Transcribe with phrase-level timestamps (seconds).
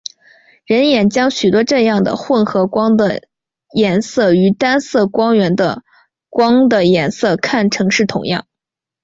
[0.65, 3.21] 人眼将许多这样的混合光的
[3.71, 5.83] 颜色与单色光源的
[6.27, 8.47] 光的颜色看成是同样。